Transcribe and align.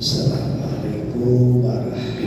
Assalamualaikum 0.00 1.60
warahmatullahi 1.60 2.19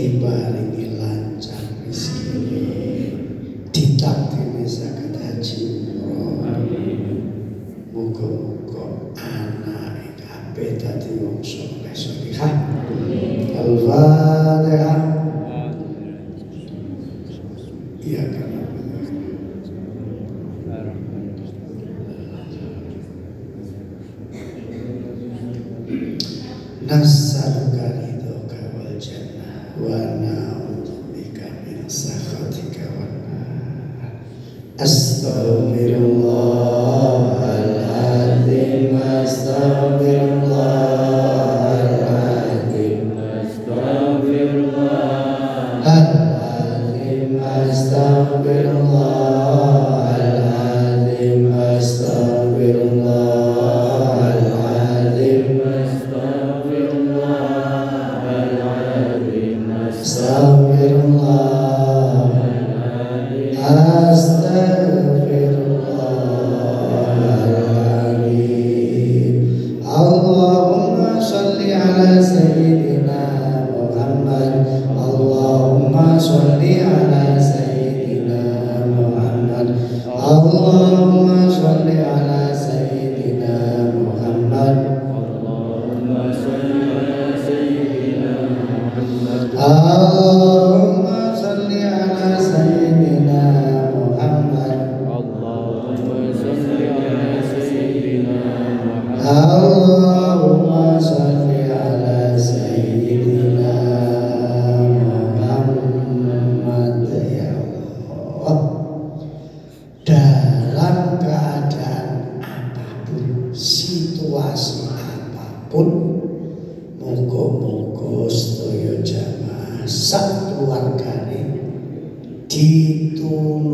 ይባላል። 0.00 0.77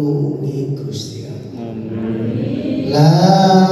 ditulungi 0.04 0.76
Gusti 0.76 1.24
Allah. 1.24 1.72
La 2.92 3.63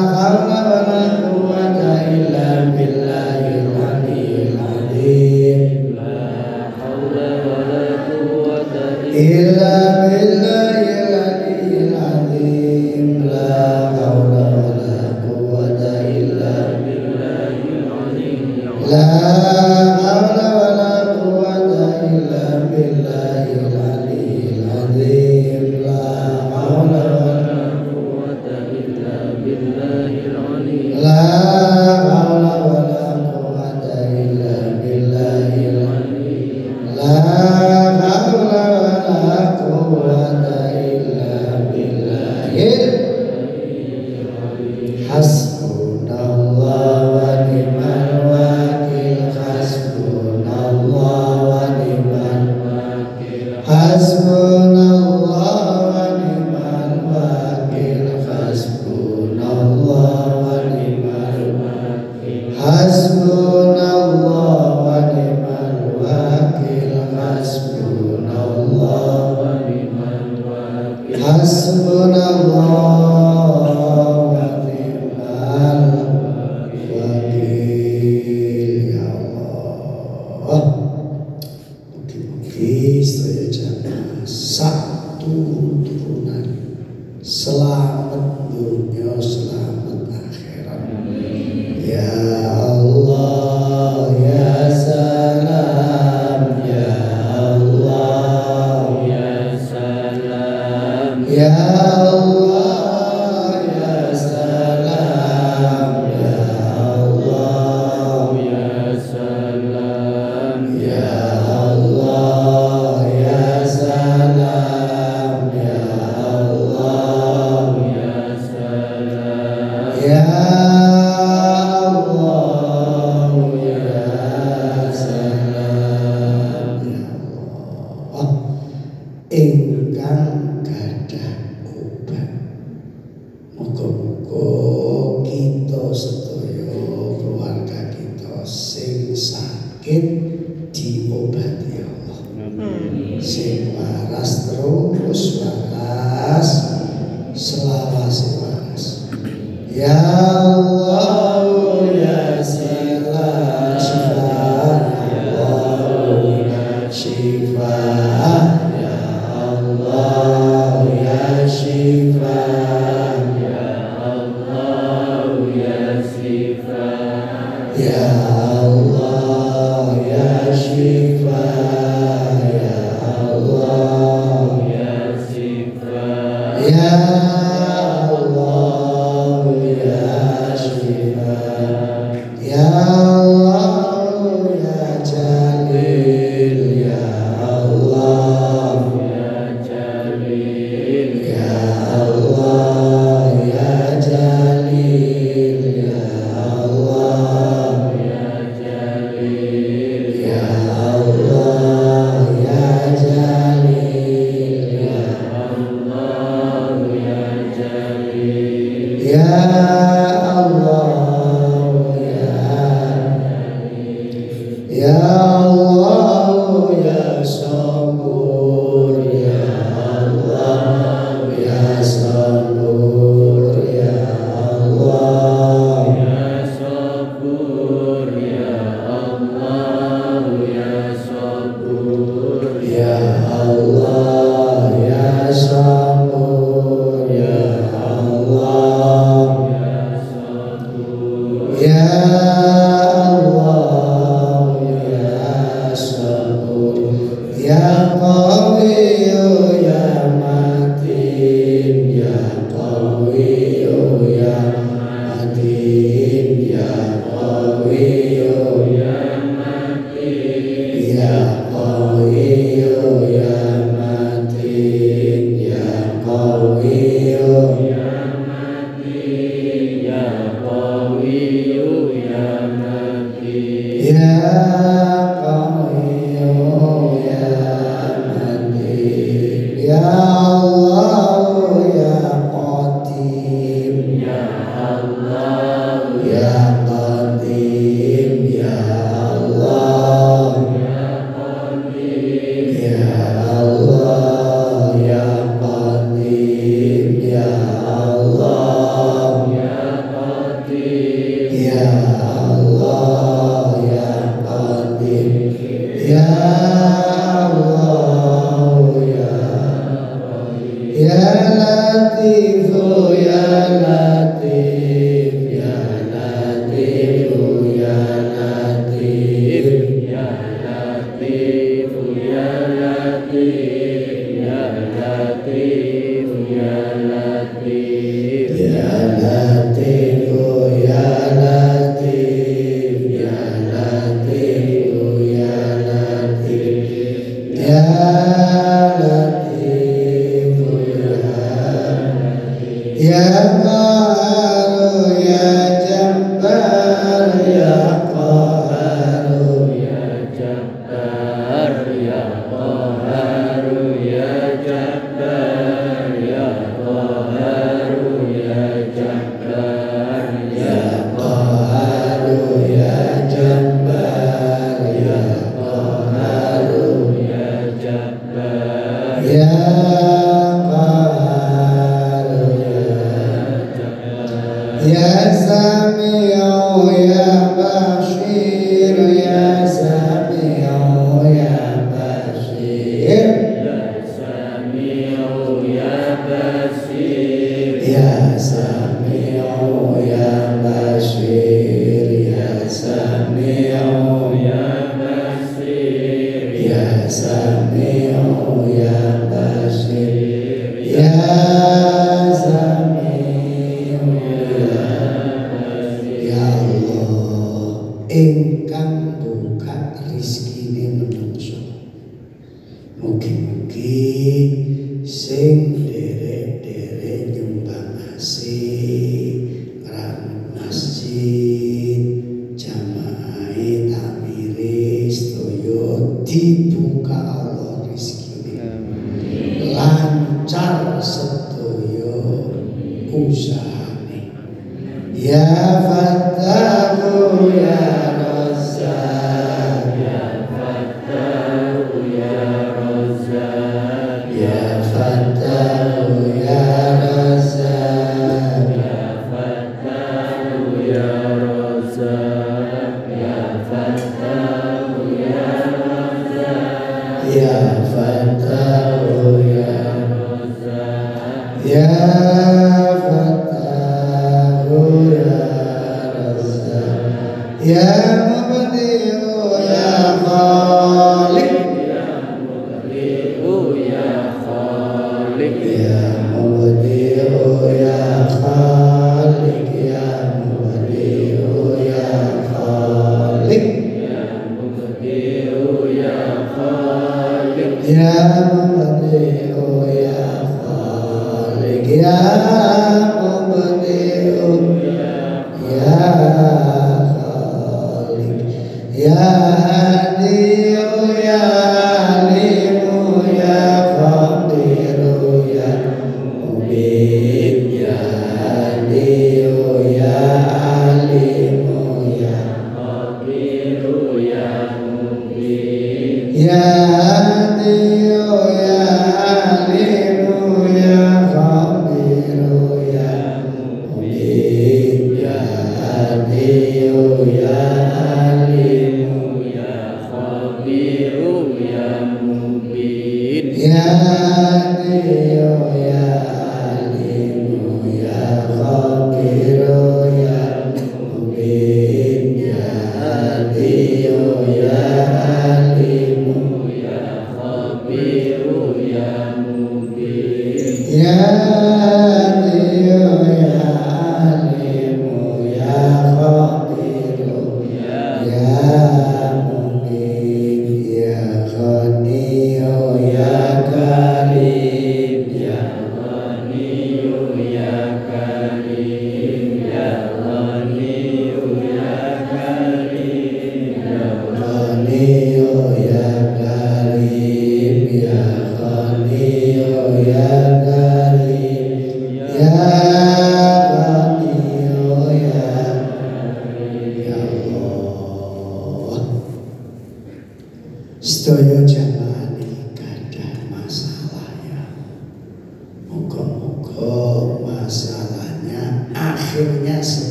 Ya 374.64 375.12
sir. 375.26 375.61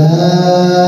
La 0.00 0.79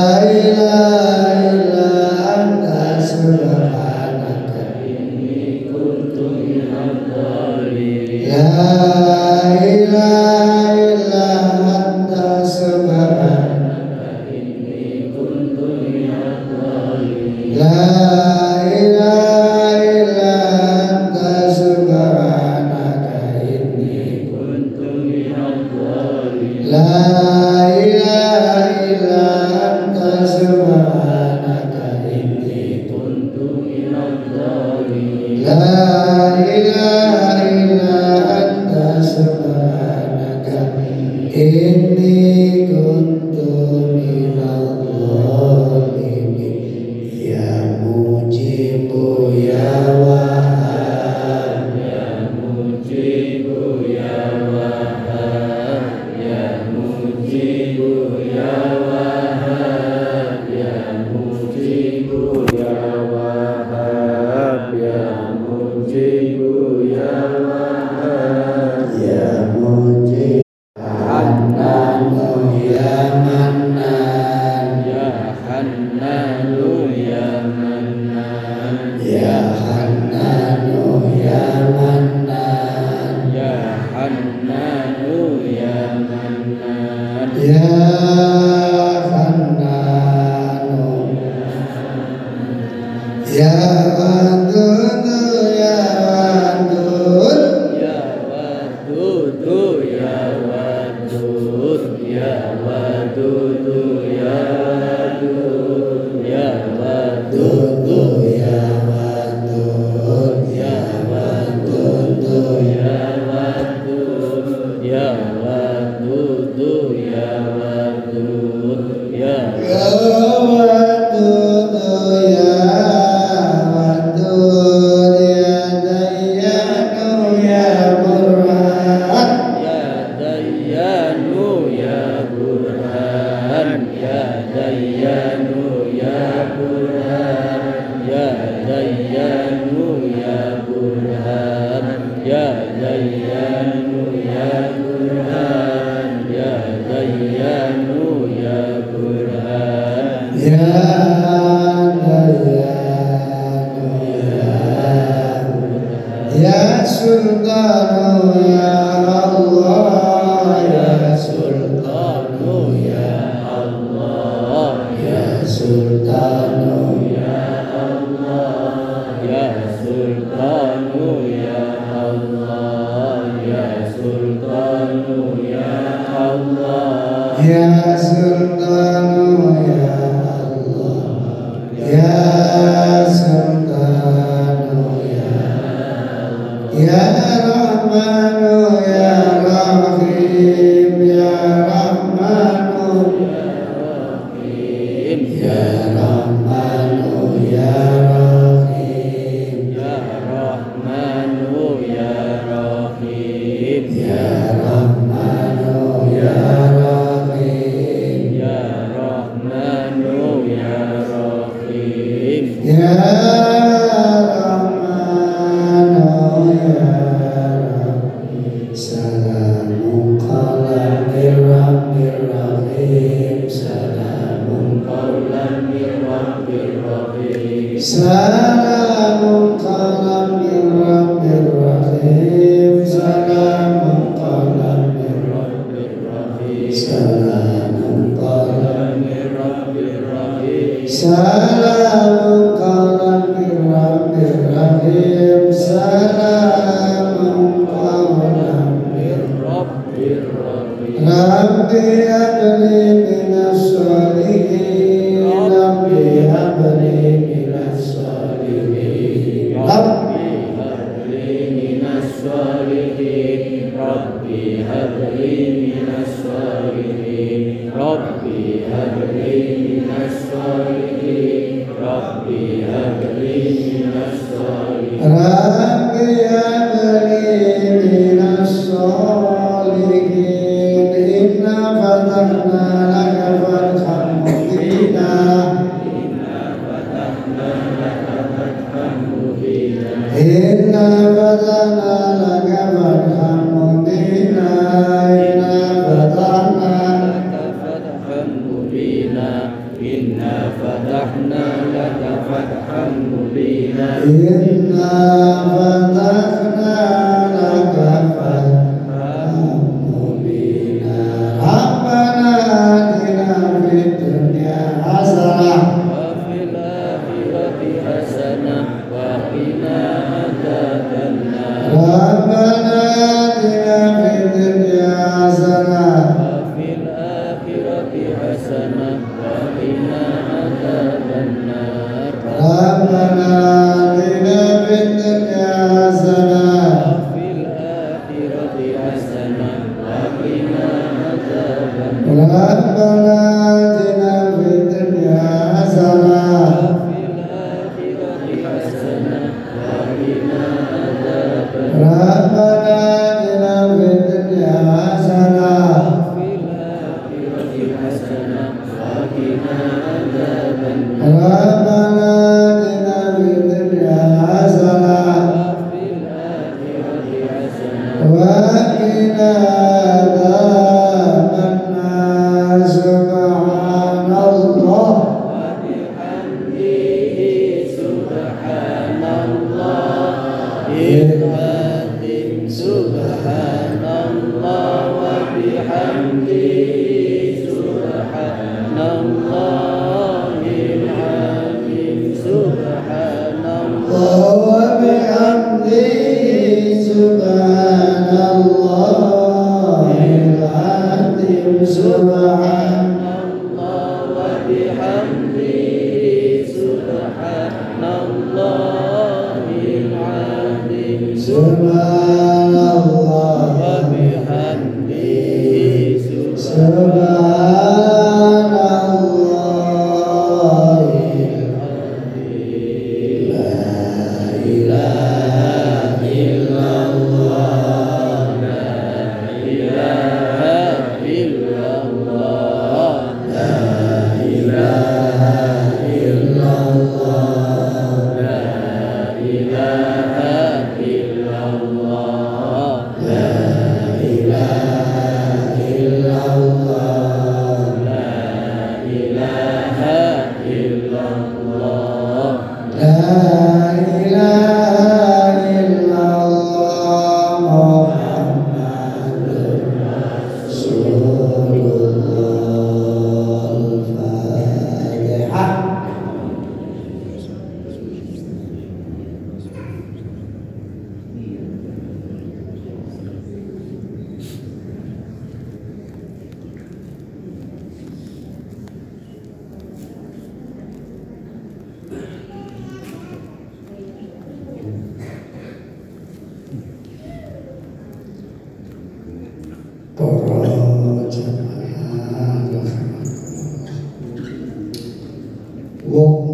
Amen. 251.75 252.12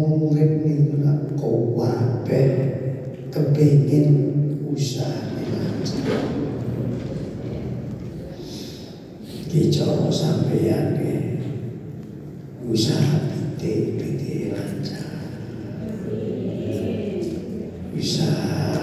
wong 0.09 0.33
urip 0.33 0.65
niku 0.65 1.05
nak 1.05 1.37
usaha 1.37 2.25
kepengin 3.29 4.09
usahane 4.65 5.45
lancar. 5.53 6.25
Ki 9.45 9.69
cara 9.69 10.09
sampeyan 10.09 10.97
usaha 12.65 13.29
pitik 13.29 14.01
pitik 14.01 14.57
lancar. 14.57 15.29
Usaha 17.93 18.73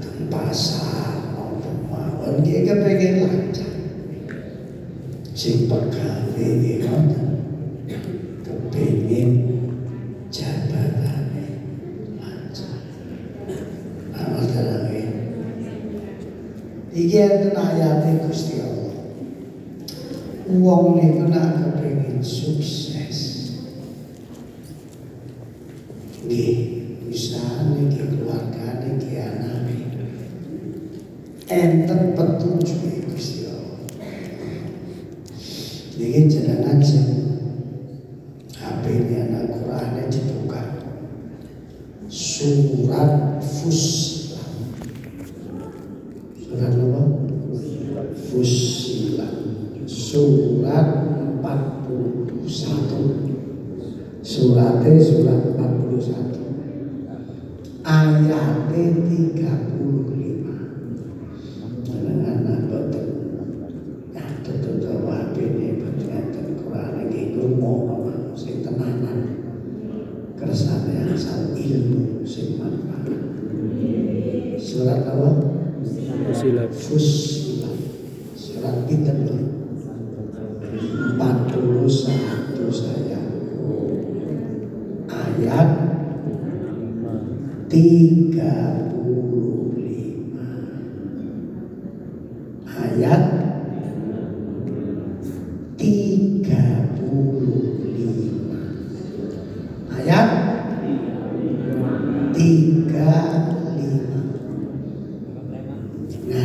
teng 0.00 0.32
pasar 0.32 1.28
apa 1.36 1.70
mawon 1.92 2.40
ki 2.40 2.64
kepengin 2.64 3.14
lancar. 3.20 3.72
Sing 5.36 5.68
ini 6.40 6.80
iki 6.80 6.88
kan 6.88 7.04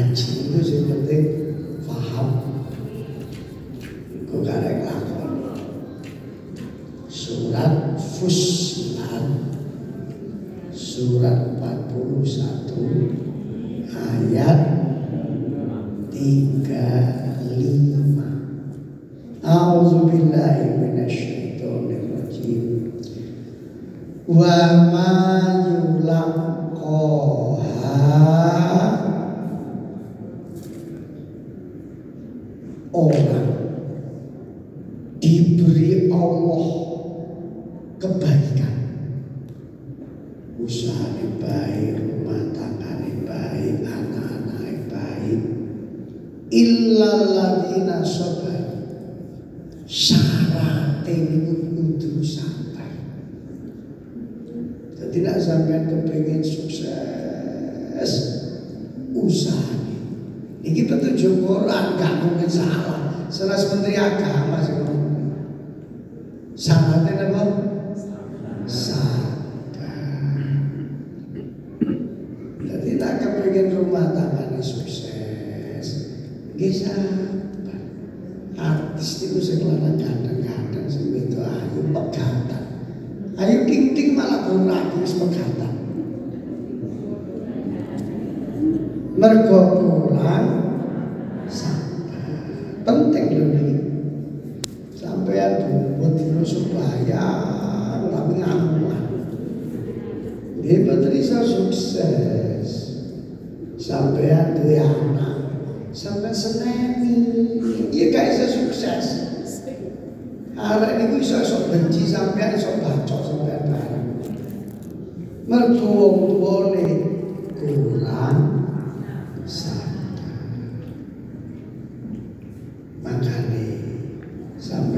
같이 0.10 0.42
힘들수 0.42 0.76
있는데 0.76 1.49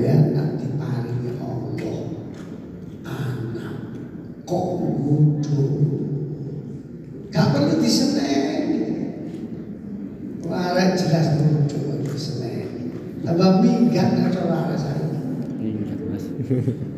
Nanti 0.02 0.66
diparingi 0.66 1.32
Allah. 1.38 2.00
Anak 3.06 3.74
kok 4.50 4.66
ngudu 4.82 5.62
gak 7.30 7.48
perlu 7.54 7.74
diseneni 7.80 8.82
warek 10.42 10.98
jelas 10.98 11.38
ngudu 11.38 12.02
diseneni 12.02 12.92
tambah 13.22 13.62
minggat 13.62 14.10
atau 14.26 14.50
waras 14.50 14.84
ini 14.90 15.70
minggat 15.78 16.00
mas. 16.10 16.26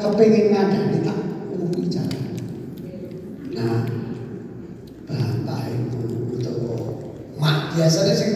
kepingin 0.00 0.56
ngadani 0.56 0.96
kita 0.96 1.14
uwi 1.52 1.84
jalan. 1.92 2.24
Nah, 3.52 3.84
bantai 5.04 5.76
ibu 5.76 6.40
utawa 6.40 6.76
mak 7.36 7.76
biasanya 7.76 8.14
sih 8.16 8.32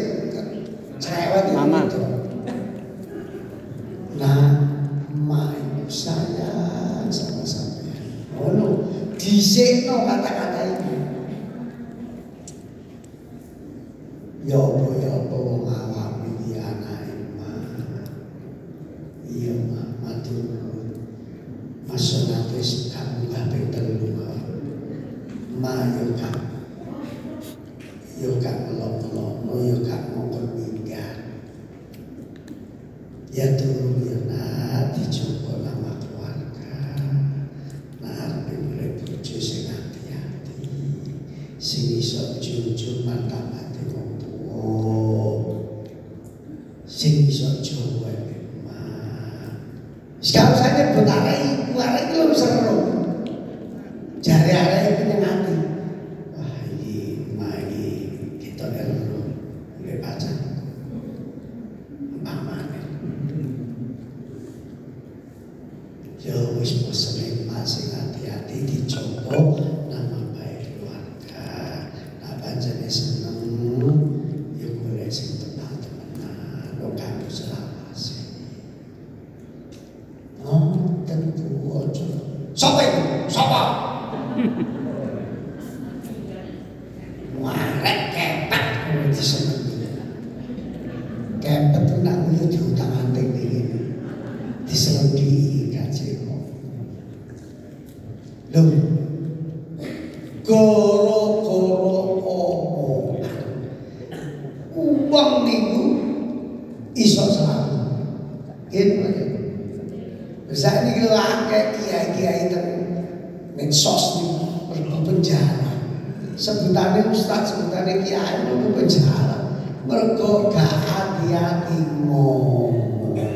sebutannya 116.34 117.10
ustaz 117.10 117.54
sebutannya 117.54 118.02
kiai 118.02 118.46
itu 118.46 118.68
penjara. 118.74 119.38
Mergo 119.84 120.50
gak 120.50 120.74
hati-hati 120.88 121.78
ngomong. 122.04 123.14
Ya? 123.14 123.28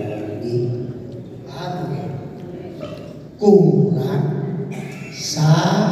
Kumpulan 3.39 4.23
sah 5.15 5.88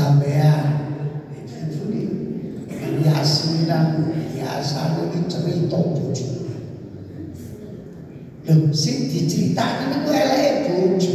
sampean 0.00 0.64
itu 1.36 1.84
nih 1.92 2.08
hiasinan 3.04 4.16
hiasan 4.32 5.12
ini 5.12 5.28
cerita 5.28 5.76
bojo 5.76 6.40
Loh, 8.48 8.72
sing 8.72 9.06
diceritani 9.06 9.94
niku 9.94 10.10
eleke 10.10 10.50
bojo. 10.66 11.14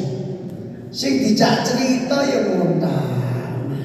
Sing 0.94 1.20
dijak 1.20 1.68
cerita 1.68 2.22
ya 2.22 2.48
montan. 2.48 3.76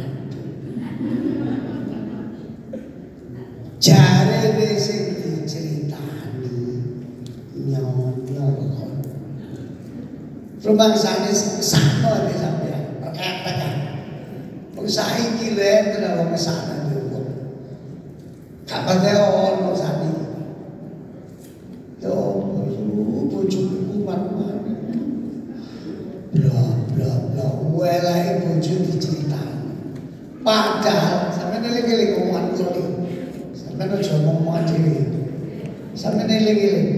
Jarene 3.81 4.71
sing 4.79 5.01
diceritani 5.19 6.55
nyonyor 7.59 8.55
kok. 8.77 8.93
Rumangsane 10.63 11.33
sakno 11.59 12.30
사이기 14.91 15.55
레드라고 15.55 16.23
하면 16.23 16.37
사는 16.37 16.93
거고 16.93 17.27
가봐대요 18.69 19.59
노사니 19.63 20.11
bla 24.11 24.17
bla, 24.17 24.47
blablabla 26.35 27.47
welai 27.79 28.43
bojo 28.43 28.75
diceritain 28.83 29.55
padahal 30.43 31.31
sampe 31.31 31.63
nilai-nilai 31.63 32.07
ngomongan 32.17 32.45
sampai 32.59 32.83
sampe 33.55 33.83
nojo 33.87 34.15
ngomongan 34.19 34.65
diri 34.67 34.99
sampe 35.95 36.27
nilai-nilai 36.27 36.90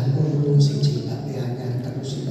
jamu 0.00 0.56
siji 0.56 1.04
tapi 1.04 1.36
ya, 1.36 1.44
anyar 1.44 1.84
terus. 1.84 2.24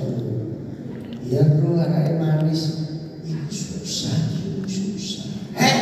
Ya 1.29 1.45
kru 1.45 1.77
anake 1.77 2.17
manis 2.17 2.89
iku 3.21 3.45
susah, 3.53 4.17
susah. 4.65 5.29
Heh. 5.53 5.77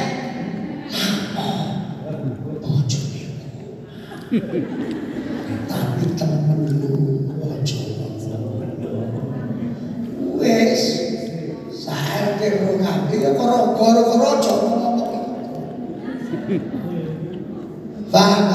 Ojo. 2.60 3.00
Tapi 5.68 6.06
temen 6.20 6.60
lu 6.76 7.32
ojo 7.32 7.80
Wes, 10.38 10.84
sae 11.72 12.30
karo 12.36 12.76
kabeh 12.84 13.18
ya 13.24 13.32
karo-karo 13.32 14.04
ojo. 14.12 14.56
Gitu. 16.48 16.76
Paham 18.08 18.48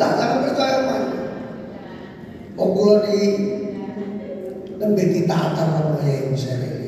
tak 0.00 0.16
tangan 0.16 0.38
percaya 0.48 0.78
mana? 0.88 1.08
Wong 2.56 2.64
oh, 2.64 2.68
kula 2.72 2.94
niki 3.04 3.28
lebih 4.80 5.06
ditata 5.12 5.60
karo 5.60 6.00
Kyai 6.00 6.32
saya 6.32 6.79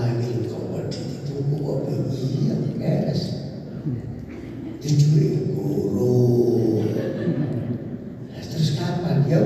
my 0.00 0.10
willkår 0.16 0.90
till 0.90 1.02
ditt 1.02 1.62
ord 1.62 1.88
i 1.88 2.82
hennes. 2.82 3.22
Ditt. 4.82 5.18
Terus 8.52 8.78
kapan? 8.78 9.30
Ya. 9.30 9.38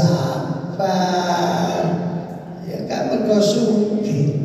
sabar. 0.00 1.84
Ya 2.64 2.78
kan 2.88 3.12
mergo 3.12 3.36
suci 3.44 4.40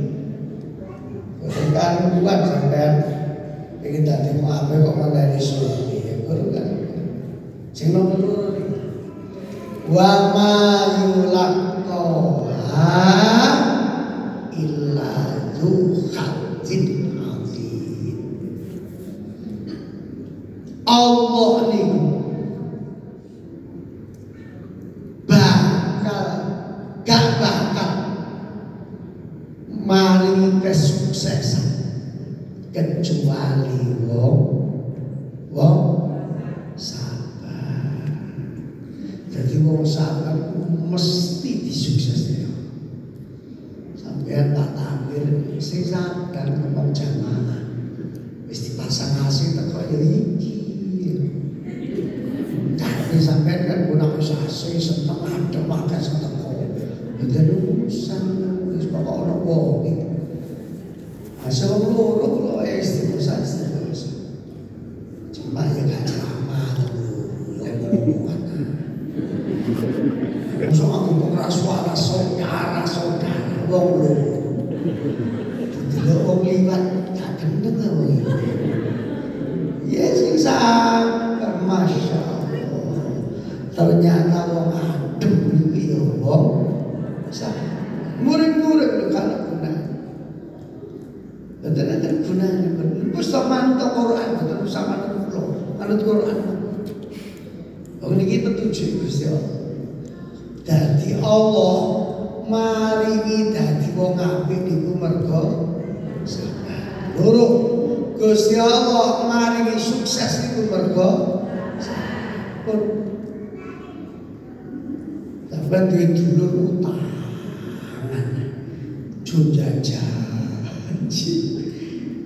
kan 1.75 2.15
bukan 2.15 2.39
sampean 2.47 2.93
ingin 3.83 4.07
tadi 4.07 4.39
mau 4.39 4.49
apa 4.55 4.79
kok 4.79 4.95
malah 4.95 5.35
disuruh 5.35 5.91
ya 5.91 6.23
guru 6.23 6.55
kan. 6.55 6.67
Sing 7.75 7.91
nomor 7.91 8.19
loro 8.19 8.51
wa 9.85 10.11
ma 10.33 10.51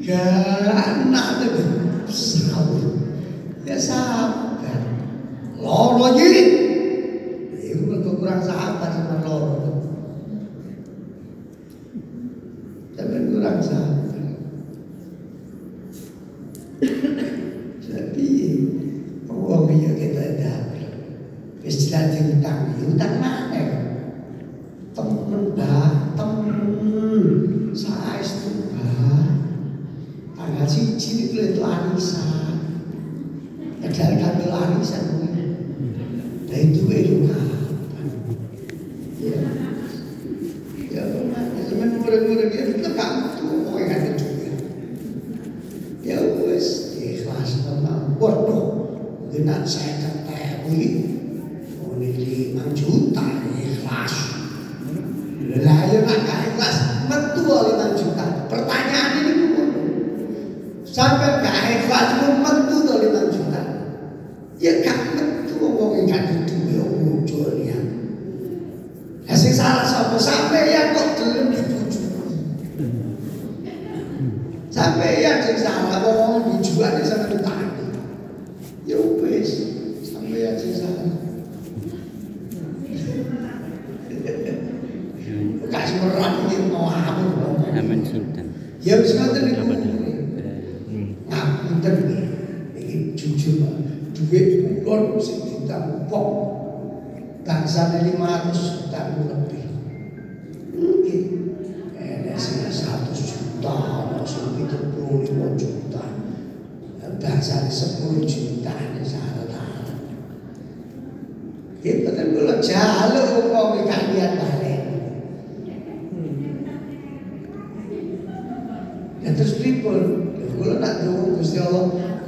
Gak 0.10 0.74
anak 0.74 1.28
tuh 1.38 1.54
sahur. 2.10 2.98
Dia 3.62 3.78
sabar. 3.78 4.82
Loro 5.60 6.18
jadi. 6.18 6.44
Ibu 7.54 8.02
kurang 8.18 8.42
sabar 8.42 8.90
sama 8.90 9.22
loro. 9.22 9.59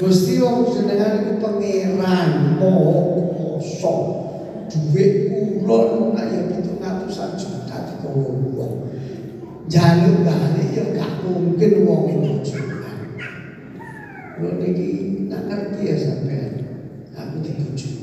Gusti 0.01 0.41
wong 0.41 0.65
jenengan 0.65 1.21
iku 1.21 1.37
pangeran 1.37 2.57
maha 2.57 2.73
kuwasa. 3.37 3.93
Duit 4.65 5.29
ulun 5.29 6.17
nak 6.17 6.25
ya 6.25 6.41
700 6.57 7.37
juta 7.37 7.77
dikono 7.85 8.49
wong. 8.57 8.89
Jaluk 9.69 10.25
balik 10.25 10.73
ya 10.73 10.89
gak 10.97 11.21
mungkin 11.21 11.85
wong 11.85 12.17
itu 12.17 12.33
jualan. 12.49 12.97
Lho 14.41 14.49
niki 14.57 14.89
nak 15.29 15.45
ngerti 15.45 15.81
ya 15.85 15.95
sampean. 16.01 16.53
Aku 17.13 17.45
dibujuk. 17.45 18.01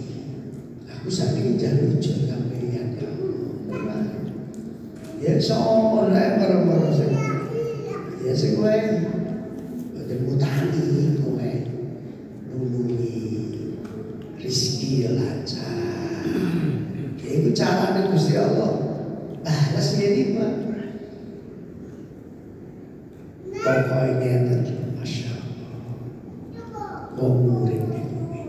Aku 0.86 1.11
sakniki 1.11 1.59
jaluk 1.59 1.99
jual 1.99 2.30
sampean 2.30 2.94
ya. 2.94 3.11
Ya 5.18 5.34
sono 5.42 6.14
lah 6.14 6.38
para-para 6.38 6.94
sing. 6.94 7.11
Ya 8.22 8.30
sing 8.38 8.62
wae. 8.62 9.03
Boten 9.99 10.18
mutani 10.22 11.18
kowe 11.18 11.67
menghubungi 12.59 13.78
rezeki 14.42 15.06
ya 15.06 15.11
lancar. 15.14 15.78
Ya 17.22 17.30
itu 17.38 17.50
caranya 17.54 18.11
Gusti 18.11 18.34
Allah. 18.34 18.72
Balas 19.46 19.88
ya 19.94 20.09
nikmat. 20.11 20.54
Pokoknya 23.59 24.48
ngeten, 24.48 24.96
masya 24.98 25.38
Allah. 25.38 25.76
Wong 27.18 27.36
murid 27.46 27.84
ini, 27.84 28.42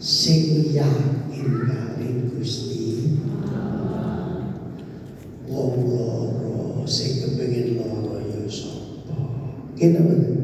sing 0.00 0.72
yakin 0.72 1.48
kali 1.68 2.08
Gusti. 2.32 3.20
Wong 5.46 5.74
loro, 5.86 6.82
sing 6.88 7.20
kepengen 7.20 7.78
loro 7.82 8.22
ya 8.22 8.48
sapa. 8.48 9.18
Kenapa? 9.76 10.37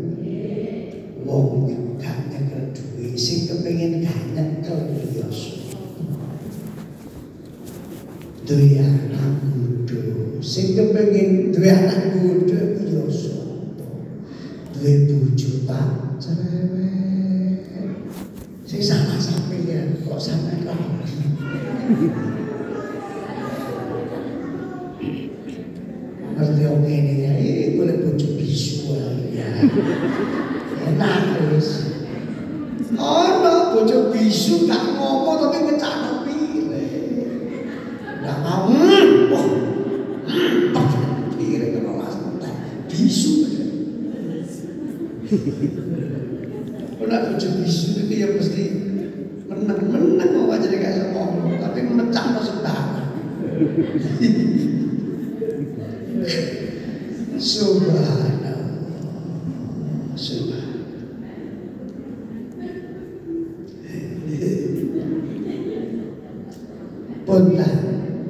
Buntah 67.25 67.73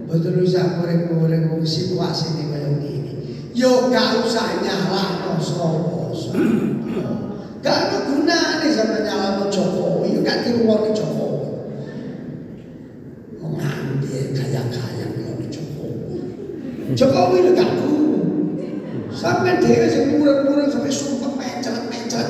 Betul 0.06 0.46
usah 0.46 0.78
korek-korek 0.78 1.50
Bung 1.50 1.66
situasi 1.66 2.38
ini 2.38 2.44
kaya 2.54 2.68
ngene. 2.78 3.12
Yo 3.50 3.90
gak 3.90 4.22
usah 4.22 4.62
nyalah 4.62 5.08
Kosong-kosong 5.26 6.38
oh, 7.02 7.18
Gak 7.58 7.90
ada 7.90 7.98
guna 8.06 8.62
nih 8.62 8.70
sama 8.70 9.02
nyala 9.02 9.42
Bung 9.42 9.50
Jokowi 9.50 10.14
Yo 10.14 10.20
gak 10.22 10.46
diruang 10.46 10.86
di 10.86 10.90
Jokowi 10.94 11.50
Ngambil 13.42 14.24
kaya-kaya 14.38 15.06
Bung 15.18 15.42
Jokowi 15.50 16.18
Jokowi 16.94 17.36
lu 17.42 17.50
gak 17.58 17.70
guna 17.74 18.68
Sampai 19.10 19.58
sing 19.58 19.90
sepura-pura 19.90 20.70
Sampai 20.70 20.92
sumpah 20.94 21.32
pencet-pencet 21.34 22.26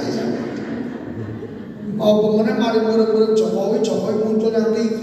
Oh, 1.94 2.20
kemudian 2.26 2.58
mari 2.58 2.82
buru-buru 2.82 3.38
Jokowi, 3.38 3.78
Jokowi 3.78 4.18
muncul 4.18 4.50
yang 4.50 4.74
tinggi. 4.74 4.93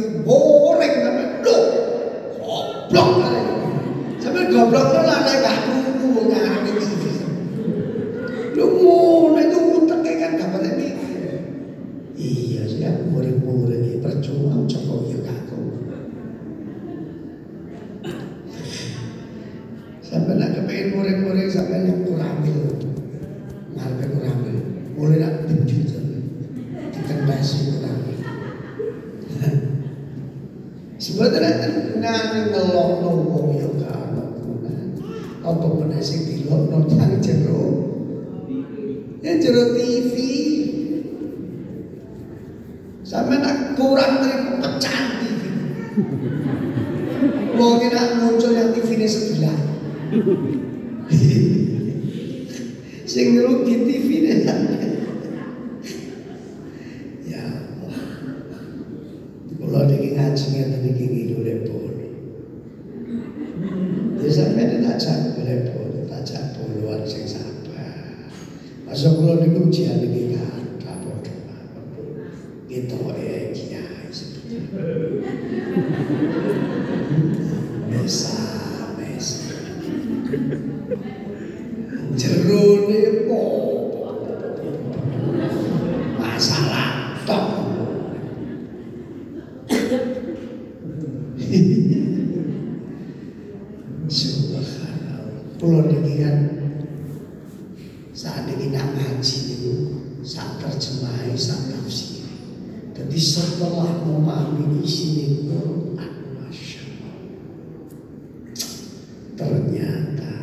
Pulau 95.62 95.86
niki 95.86 96.26
kan 96.26 96.38
saat 98.18 98.50
ini 98.50 98.74
nak 98.74 98.98
ngaji 98.98 99.38
itu 99.46 99.74
saat 100.26 100.58
terjemahi 100.58 101.38
saat 101.38 101.70
tafsir. 101.70 102.26
Jadi 102.98 103.14
setelah 103.22 104.02
memahami 104.02 104.82
isi 104.82 105.46
Quran, 105.46 106.34
masya 106.42 106.82
ternyata 109.38 110.34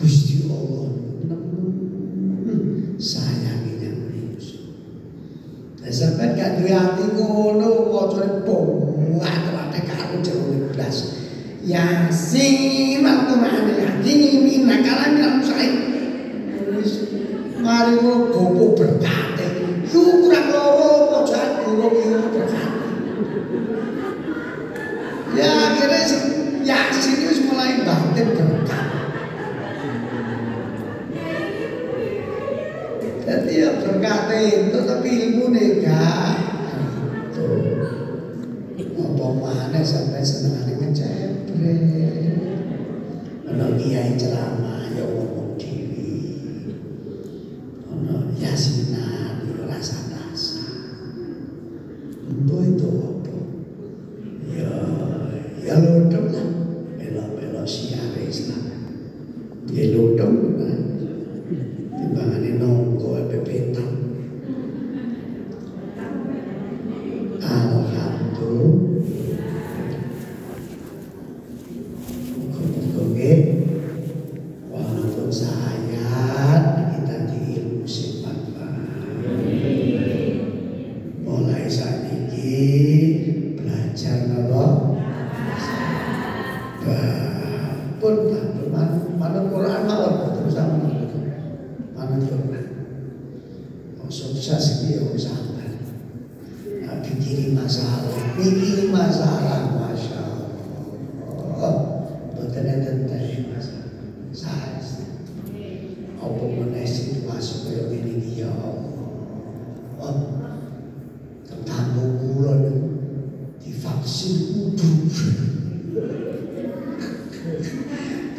Gusti 0.00 0.48
Allah 0.48 0.88
sayanginya 2.96 4.00
manusia. 4.00 4.64
Dan 5.76 5.92
sampai 5.92 6.32
gak 6.32 6.64
duwe 6.64 6.72
ati 6.72 7.04
cari 7.12 7.68
wacane 7.92 8.48
pomah 8.48 9.36
terlalu 9.44 9.80
karo 9.84 10.16
jero 10.24 10.72
12. 10.72 11.25
Ya 11.66 12.06
simak 12.14 13.26
tu 13.26 13.34
ma'amil 13.42 13.82
hadini 13.82 14.38
minna 14.38 14.86
kalamil 14.86 15.26
al-musa'id 15.34 15.85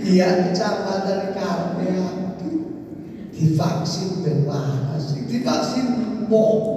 Iya 0.07 0.39
kecamatan 0.39 1.35
kabeh 1.35 1.99
divaksin 3.35 4.23
berwarna, 4.23 4.95
waras, 4.95 5.11
divaksin 5.27 5.85
mau 6.31 6.76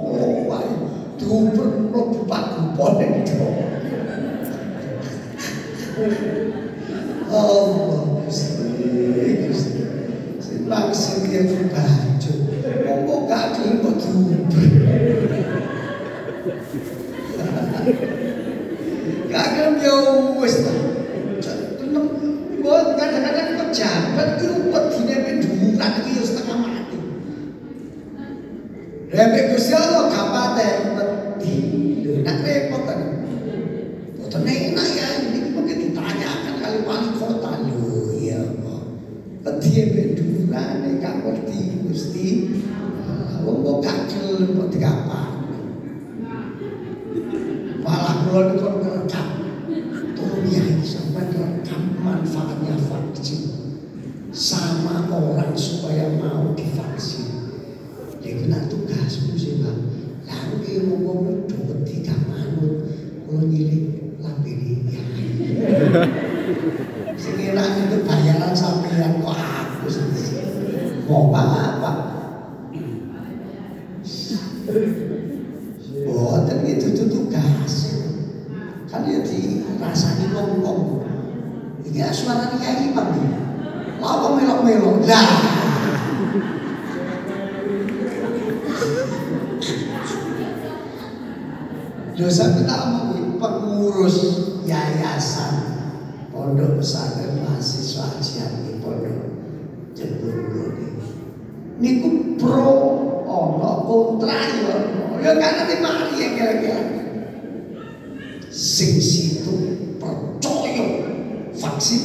sing 108.81 108.97
situ 108.97 109.53
percaya 110.01 111.05
vaksin. 111.53 112.01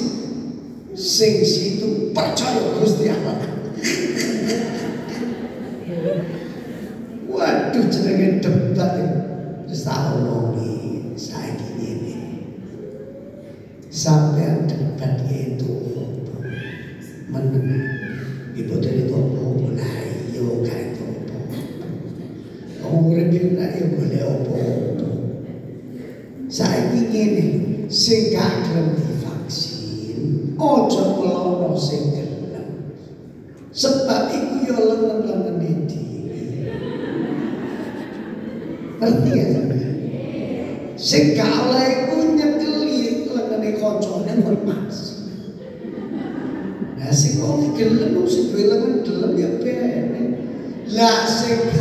Sing 0.93 1.41
situ 1.41 2.13
percaya 2.13 2.77
Gusti 2.77 3.09
Allah. 3.09 3.41
Waduh 7.33 7.85
jenenge 7.89 8.45
debat 8.45 8.93
wis 9.65 9.89
tak 9.89 10.21
omongi 10.21 11.17
saiki 11.17 11.81
ngene. 11.81 12.15
Sampean 13.89 14.69
debat 14.69 15.25
itu 15.33 15.73
meneng. 17.33 17.73
Ibu 18.53 18.75
dari 18.85 19.09
itu. 19.09 19.36
ini 27.17 27.49
sing 27.89 28.37
gak 28.37 28.69
gelem 28.69 28.93
divaksin 28.93 30.53
ojo 30.61 31.03
melono 31.25 31.73
sing 31.73 32.13
gelem. 32.13 32.93
Sebab 33.73 34.33
iku 34.33 34.55
ya 34.65 34.77
lengen-lengen 34.81 35.57
iki 35.65 36.07
ngerti 38.97 39.31
ya 39.37 39.45
sampeyan 39.53 39.95
sing 40.97 41.23
gak 41.37 41.53
oleh 41.69 41.87
iku 41.93 42.17
nyekeli 42.33 43.29
lengene 43.29 43.71
kancane 43.77 44.33
mermas 44.41 44.97
nah 46.97 47.13
sing 47.13 47.37
kok 47.37 47.77
gelem 47.77 48.17
sing 48.25 48.45
duwe 48.49 48.63
lengen 48.73 48.95
gelem 49.05 49.33
ya 49.37 49.51
ben 49.61 50.25
lah 50.97 51.29
sing 51.29 51.76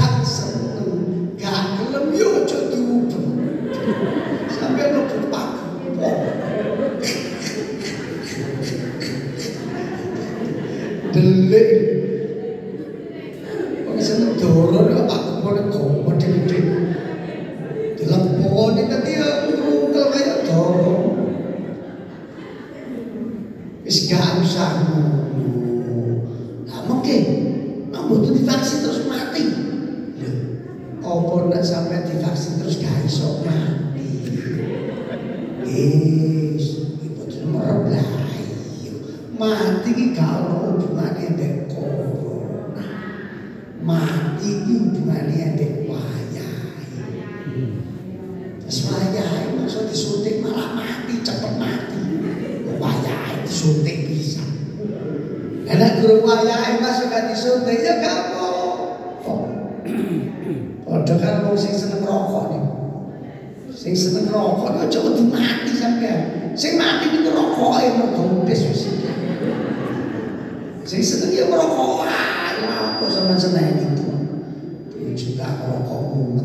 Sing 70.86 71.02
seneng 71.02 71.34
ya 71.34 71.50
merokokan 71.50 72.62
ya 72.62 72.70
apa 72.70 73.06
seneng-seneng 73.10 73.74
itu. 73.74 74.06
Ya 75.02 75.12
juga 75.18 75.46
merokokmu 75.66 76.45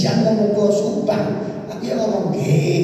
siya 0.00 0.24
nga 0.24 0.32
nagkosubang. 0.32 1.28
At 1.68 1.78
yung 1.84 2.00
ngomong, 2.00 2.32
hey, 2.32 2.80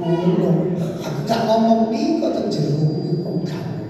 ngomong 0.00 0.72
Aku 1.00 1.20
tak 1.28 1.44
ngomong 1.44 1.92
di 1.92 2.20
kota 2.20 2.48
jeruk, 2.48 3.20
ngomong 3.20 3.44
kamu. 3.44 3.84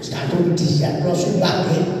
Sekarang 0.00 0.52
dia, 0.52 1.00
kalau 1.00 1.16
subang, 1.16 1.64
hey, 1.72 1.91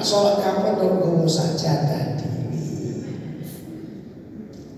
sholat 0.00 0.40
kapan 0.40 0.74
dan 0.80 0.92
gowo 0.98 1.28
saja 1.28 1.72
tadi? 1.86 2.28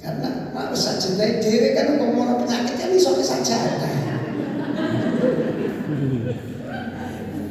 Karena 0.02 0.50
malu 0.50 0.74
saja 0.74 1.14
dari 1.14 1.38
diri 1.38 1.78
kan 1.78 1.94
ngomong 1.96 2.42
penyakit 2.42 2.74
kan 2.74 2.90
iso 2.90 3.14
saja 3.22 3.54
ada. 3.54 3.90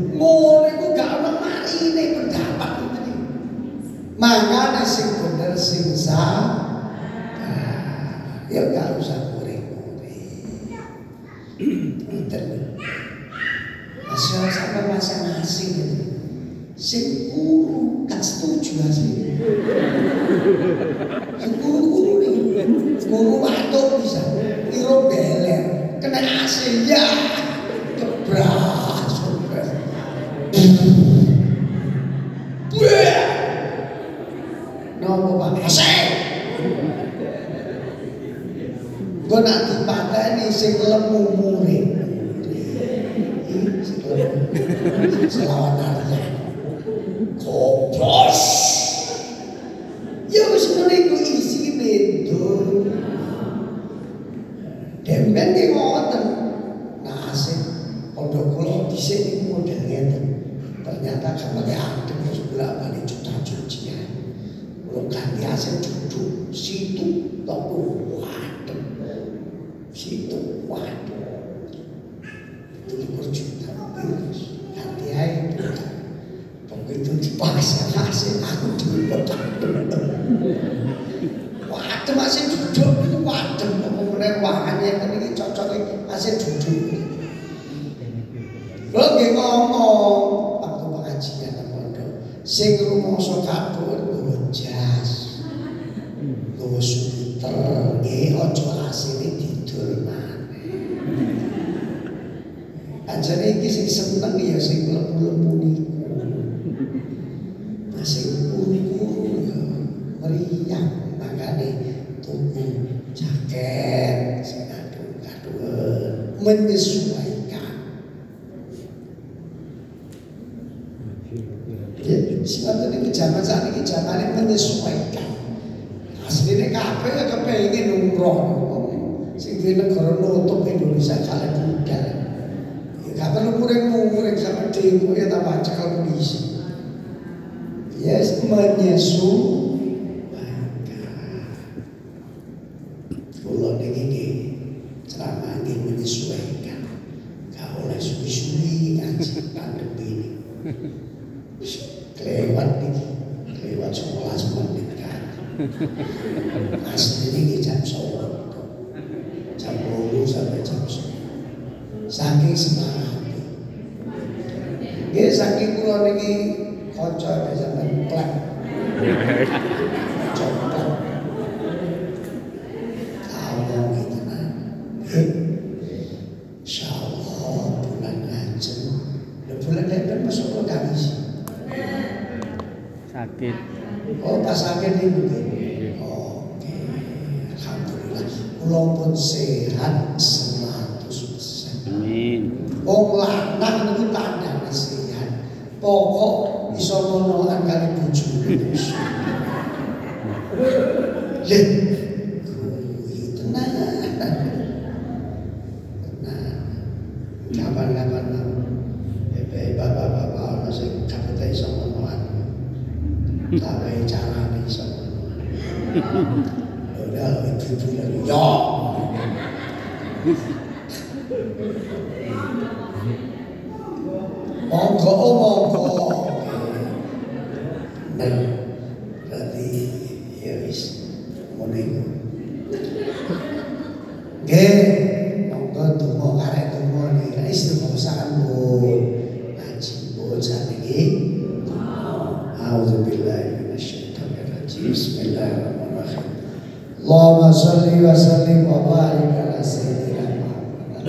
when 116.52 116.68
this 116.68 117.11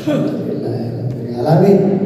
Alhamdulillahirabbil 0.03 1.47
alamin. 1.47 2.02